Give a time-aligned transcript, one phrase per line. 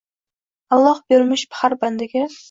[0.77, 2.25] Аlloh bermish har bandaga